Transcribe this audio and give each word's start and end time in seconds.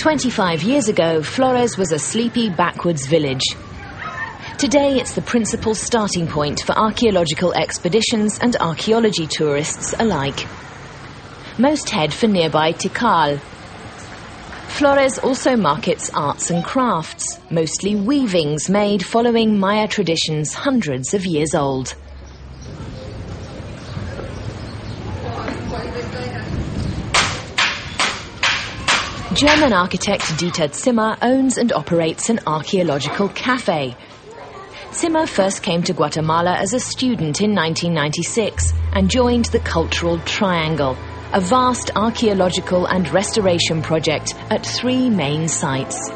25 0.00 0.62
years 0.62 0.88
ago, 0.88 1.22
Flores 1.22 1.76
was 1.76 1.92
a 1.92 1.98
sleepy 1.98 2.48
backwoods 2.48 3.06
village. 3.06 3.42
Today, 4.56 4.98
it's 4.98 5.12
the 5.12 5.20
principal 5.20 5.74
starting 5.74 6.26
point 6.26 6.62
for 6.62 6.72
archaeological 6.72 7.52
expeditions 7.52 8.38
and 8.40 8.56
archaeology 8.56 9.26
tourists 9.26 9.94
alike. 9.98 10.46
Most 11.58 11.90
head 11.90 12.14
for 12.14 12.28
nearby 12.28 12.72
Tikal. 12.72 13.38
Flores 14.68 15.18
also 15.18 15.54
markets 15.54 16.10
arts 16.14 16.48
and 16.48 16.64
crafts, 16.64 17.38
mostly 17.50 17.94
weavings 17.94 18.70
made 18.70 19.04
following 19.04 19.58
Maya 19.58 19.86
traditions 19.86 20.54
hundreds 20.54 21.12
of 21.12 21.26
years 21.26 21.54
old. 21.54 21.94
German 29.34 29.72
architect 29.72 30.22
Dieter 30.38 30.74
Zimmer 30.74 31.16
owns 31.22 31.56
and 31.56 31.72
operates 31.72 32.30
an 32.30 32.40
archaeological 32.48 33.28
cafe. 33.28 33.96
Zimmer 34.92 35.24
first 35.24 35.62
came 35.62 35.84
to 35.84 35.92
Guatemala 35.92 36.56
as 36.56 36.74
a 36.74 36.80
student 36.80 37.40
in 37.40 37.54
1996 37.54 38.72
and 38.92 39.08
joined 39.08 39.44
the 39.46 39.60
Cultural 39.60 40.18
Triangle, 40.20 40.96
a 41.32 41.40
vast 41.40 41.92
archaeological 41.94 42.86
and 42.86 43.08
restoration 43.12 43.82
project 43.82 44.34
at 44.50 44.66
three 44.66 45.08
main 45.08 45.46
sites. 45.46 46.10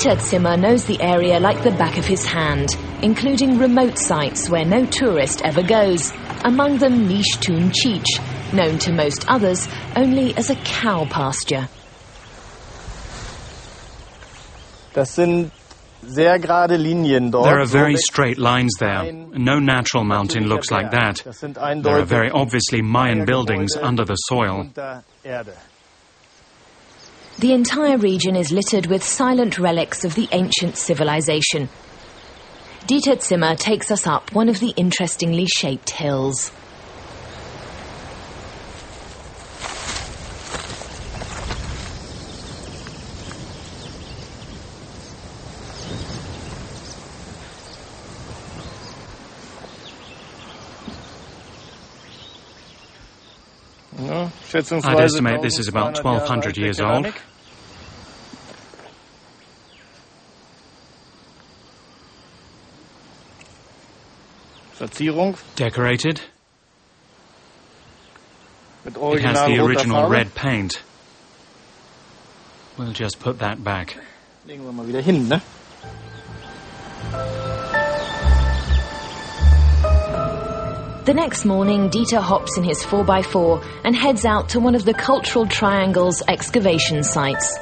Dieter 0.00 0.18
Zimmer 0.18 0.56
knows 0.56 0.86
the 0.86 0.98
area 1.02 1.38
like 1.38 1.62
the 1.62 1.72
back 1.72 1.98
of 1.98 2.06
his 2.06 2.24
hand, 2.24 2.74
including 3.02 3.58
remote 3.58 3.98
sites 3.98 4.48
where 4.48 4.64
no 4.64 4.86
tourist 4.86 5.42
ever 5.44 5.62
goes, 5.62 6.10
among 6.42 6.78
them 6.78 7.06
Nish 7.06 7.36
Tun 7.36 7.70
Chich, 7.70 8.06
known 8.54 8.78
to 8.78 8.92
most 8.92 9.28
others 9.28 9.68
only 9.96 10.34
as 10.38 10.48
a 10.48 10.56
cow 10.64 11.04
pasture. 11.04 11.68
Das 14.94 15.10
sind 15.14 15.50
sehr 16.02 16.38
gerade 16.38 16.78
Linien 16.78 17.30
dort. 17.30 17.44
There 17.44 17.60
are 17.60 17.66
very 17.66 17.96
straight 17.96 18.38
lines 18.38 18.76
there. 18.78 19.12
No 19.12 19.58
natural 19.58 20.04
mountain 20.04 20.46
looks 20.48 20.70
like 20.70 20.92
that. 20.92 21.22
There 21.82 21.98
are 21.98 22.06
very 22.06 22.30
obviously 22.30 22.80
Mayan 22.80 23.26
buildings 23.26 23.76
under 23.76 24.06
the 24.06 24.16
soil. 24.16 24.66
The 27.38 27.52
entire 27.54 27.96
region 27.96 28.36
is 28.36 28.52
littered 28.52 28.86
with 28.86 29.02
silent 29.02 29.58
relics 29.58 30.04
of 30.04 30.14
the 30.14 30.28
ancient 30.32 30.76
civilization. 30.76 31.68
Dieter 32.86 33.22
Zimmer 33.22 33.54
takes 33.54 33.90
us 33.90 34.06
up 34.06 34.34
one 34.34 34.48
of 34.48 34.60
the 34.60 34.74
interestingly 34.76 35.46
shaped 35.46 35.90
hills. 35.90 36.50
I'd 54.84 55.00
estimate 55.04 55.40
this 55.42 55.58
is 55.58 55.68
about 55.68 56.02
1200 56.02 56.56
years 56.56 56.80
old. 56.80 57.06
Decorated. 65.56 66.20
It 69.18 69.22
has 69.22 69.36
the 69.46 69.58
original 69.62 70.08
red 70.08 70.34
paint. 70.34 70.82
We'll 72.78 72.92
just 72.92 73.20
put 73.20 73.38
that 73.40 73.62
back. 73.62 73.96
The 81.04 81.14
next 81.14 81.46
morning, 81.46 81.88
Dieter 81.88 82.20
hops 82.20 82.58
in 82.58 82.64
his 82.64 82.82
4x4 82.82 83.64
and 83.84 83.96
heads 83.96 84.26
out 84.26 84.50
to 84.50 84.60
one 84.60 84.74
of 84.74 84.84
the 84.84 84.92
Cultural 84.92 85.46
Triangle's 85.46 86.22
excavation 86.28 87.02
sites. 87.02 87.58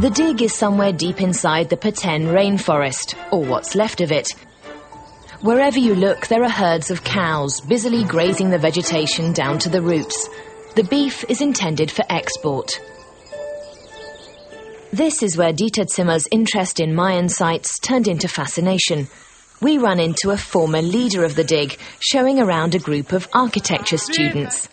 The 0.00 0.10
dig 0.12 0.42
is 0.42 0.52
somewhere 0.52 0.92
deep 0.92 1.20
inside 1.20 1.70
the 1.70 1.76
Peten 1.76 2.26
rainforest, 2.26 3.14
or 3.30 3.44
what's 3.44 3.76
left 3.76 4.00
of 4.00 4.10
it. 4.10 4.28
Wherever 5.42 5.78
you 5.78 5.94
look, 5.94 6.26
there 6.26 6.42
are 6.42 6.50
herds 6.50 6.90
of 6.90 7.04
cows 7.04 7.60
busily 7.60 8.02
grazing 8.02 8.50
the 8.50 8.58
vegetation 8.58 9.32
down 9.32 9.60
to 9.60 9.68
the 9.68 9.80
roots. 9.80 10.28
The 10.74 10.82
beef 10.82 11.24
is 11.28 11.40
intended 11.40 11.92
for 11.92 12.04
export. 12.10 12.68
This 14.92 15.22
is 15.22 15.36
where 15.36 15.52
Dieter 15.52 15.86
Zimmer's 15.86 16.26
interest 16.30 16.80
in 16.80 16.94
Mayan 16.94 17.28
sites 17.28 17.78
turned 17.78 18.08
into 18.08 18.26
fascination. 18.26 19.06
We 19.60 19.76
run 19.76 20.00
into 20.00 20.30
a 20.30 20.38
former 20.38 20.80
leader 20.80 21.24
of 21.24 21.34
the 21.34 21.44
dig, 21.44 21.76
showing 22.00 22.40
around 22.40 22.74
a 22.74 22.78
group 22.78 23.12
of 23.12 23.28
architecture 23.34 23.98
students. 23.98 24.68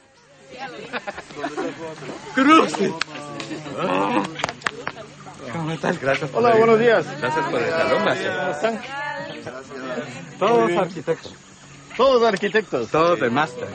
Hola, 6.33 6.55
buenos 6.55 6.79
días. 6.79 7.05
Gracias 7.19 7.49
por 7.51 7.61
el 7.61 7.69
salón, 7.71 8.05
maestro. 8.05 8.31
¿Cómo 8.39 8.51
están? 8.51 8.81
Todos 10.39 10.71
arquitectos. 10.71 11.33
Todos 11.97 12.23
arquitectos. 12.23 12.89
Todos 12.89 13.19
de 13.19 13.29
máster. 13.29 13.67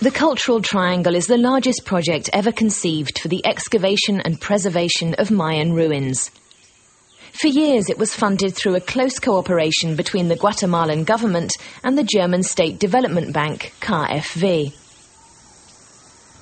The 0.00 0.10
Cultural 0.10 0.60
Triangle 0.60 1.14
is 1.14 1.28
the 1.28 1.38
largest 1.38 1.84
project 1.86 2.28
ever 2.32 2.52
conceived 2.52 3.18
for 3.20 3.28
the 3.28 3.46
excavation 3.46 4.20
and 4.20 4.40
preservation 4.40 5.14
of 5.14 5.30
Mayan 5.30 5.72
ruins. 5.72 6.30
For 7.32 7.46
years, 7.46 7.88
it 7.88 7.96
was 7.96 8.14
funded 8.14 8.54
through 8.54 8.74
a 8.74 8.80
close 8.80 9.18
cooperation 9.18 9.96
between 9.96 10.28
the 10.28 10.36
Guatemalan 10.36 11.04
government 11.04 11.52
and 11.82 11.96
the 11.96 12.04
German 12.04 12.42
State 12.42 12.78
Development 12.78 13.32
Bank, 13.32 13.72
KfW. 13.80 14.72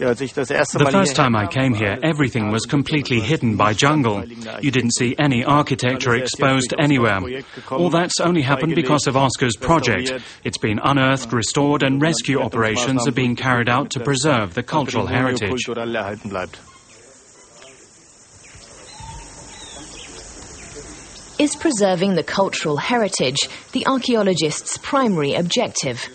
The 0.02 0.88
first 0.90 1.14
time 1.14 1.36
I 1.36 1.46
came 1.46 1.74
here, 1.74 1.96
everything 2.02 2.50
was 2.50 2.66
completely 2.66 3.20
hidden 3.20 3.56
by 3.56 3.72
jungle. 3.72 4.24
You 4.60 4.70
didn't 4.70 4.94
see 4.94 5.14
any 5.18 5.44
architecture 5.44 6.14
exposed 6.14 6.74
anywhere. 6.78 7.20
All 7.70 7.90
that's 7.90 8.20
only 8.20 8.42
happened 8.42 8.74
because 8.74 9.06
of 9.06 9.16
Oscar's 9.16 9.56
project. 9.56 10.12
It's 10.44 10.58
been 10.58 10.80
unearthed, 10.82 11.32
restored, 11.32 11.82
and 11.82 12.02
rescue 12.02 12.40
operations 12.40 13.06
are 13.06 13.12
being 13.12 13.36
carried 13.36 13.68
out 13.68 13.90
to 13.90 14.00
preserve 14.00 14.54
the 14.54 14.62
cultural 14.62 15.06
heritage. 15.06 15.50
kulturell 15.66 15.94
erhalten 15.94 16.30
bleibt. 16.30 16.58
Is 21.38 21.56
preserving 21.56 22.14
the 22.14 22.22
cultural 22.22 22.76
heritage 22.76 23.48
the 23.72 23.86
archaeologist's 23.86 24.78
primary 24.78 25.34
objective? 25.34 26.08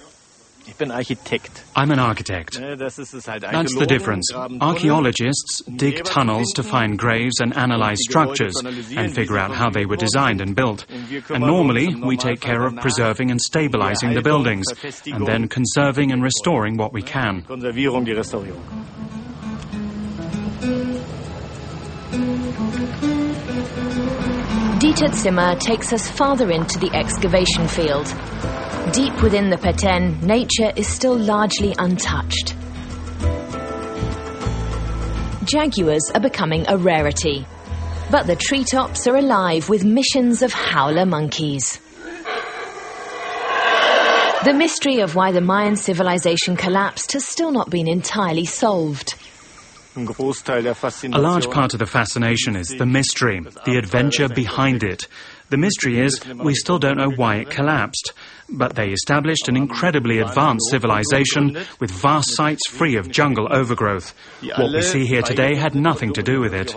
Ich 0.68 0.76
bin 0.76 0.92
Architekt. 0.92 1.64
I'm 1.76 1.92
an 1.92 2.00
architect. 2.00 2.62
Das 2.78 3.00
ist 3.00 3.14
es 3.14 3.28
halt. 3.28 3.44
That's 3.44 3.74
the 3.78 3.86
difference. 3.86 4.34
Archaeologists 4.60 5.64
dig 5.66 6.04
tunnels 6.04 6.52
to 6.56 6.64
find 6.64 6.98
graves 6.98 7.40
and 7.42 7.56
analyze 7.56 8.00
structures 8.02 8.54
and 8.64 9.14
figure 9.14 9.38
out 9.38 9.56
how 9.56 9.70
they 9.70 9.86
were 9.86 9.96
designed 9.96 10.42
and 10.42 10.56
built. 10.56 10.86
And 11.30 11.42
normally, 11.42 11.96
we 11.96 12.18
take 12.18 12.42
care 12.42 12.66
of 12.66 12.76
preserving 12.76 13.32
and 13.32 13.40
stabilizing 13.42 14.14
the 14.14 14.22
buildings, 14.22 14.66
and 15.06 15.26
then 15.26 15.48
conserving 15.48 16.12
and 16.12 16.22
restoring 16.22 16.76
what 16.78 16.92
we 16.92 17.02
can. 17.02 17.44
Konservierung, 17.44 18.06
die 18.06 18.14
Restaurierung. 18.14 18.62
Dieter 24.80 25.12
Zimmer 25.14 25.56
takes 25.56 25.94
us 25.94 26.08
farther 26.10 26.52
into 26.52 26.78
the 26.80 26.92
excavation 26.94 27.68
field. 27.68 28.08
Deep 28.94 29.22
within 29.22 29.50
the 29.50 29.58
Peten, 29.58 30.22
nature 30.24 30.72
is 30.76 30.88
still 30.88 31.18
largely 31.18 31.76
untouched. 31.78 32.56
Jaguars 35.44 36.10
are 36.14 36.22
becoming 36.22 36.66
a 36.68 36.78
rarity. 36.78 37.46
But 38.10 38.28
the 38.28 38.36
treetops 38.36 39.06
are 39.08 39.18
alive 39.18 39.68
with 39.68 39.84
missions 39.84 40.42
of 40.42 40.54
howler 40.54 41.06
monkeys. 41.06 41.80
The 44.46 44.54
mystery 44.56 45.00
of 45.00 45.16
why 45.16 45.32
the 45.34 45.42
Mayan 45.42 45.76
civilization 45.76 46.56
collapsed 46.56 47.12
has 47.12 47.26
still 47.26 47.52
not 47.52 47.70
been 47.70 47.90
entirely 47.90 48.46
solved. 48.46 49.16
A 49.98 51.20
large 51.20 51.50
part 51.50 51.74
of 51.74 51.80
the 51.80 51.88
fascination 51.88 52.56
is 52.56 52.68
the 52.68 52.86
mystery, 52.86 53.42
the 53.66 53.78
adventure 53.78 54.30
behind 54.30 54.84
it. 54.84 55.08
The 55.50 55.58
mystery 55.58 56.00
is 56.00 56.20
we 56.28 56.54
still 56.56 56.78
don't 56.78 56.98
know 56.98 57.12
why 57.16 57.38
it 57.38 57.50
collapsed. 57.50 58.14
But 58.50 58.76
they 58.76 58.90
established 58.92 59.48
an 59.48 59.58
incredibly 59.58 60.20
advanced 60.20 60.70
civilization 60.70 61.58
with 61.80 61.92
vast 61.92 62.36
sites 62.36 62.68
free 62.70 62.96
of 62.96 63.10
jungle 63.10 63.48
overgrowth. 63.52 64.14
What 64.58 64.74
we 64.74 64.82
see 64.82 65.06
here 65.06 65.22
today 65.22 65.56
had 65.56 65.76
nothing 65.76 66.14
to 66.14 66.24
do 66.24 66.40
with 66.40 66.54
it. 66.54 66.74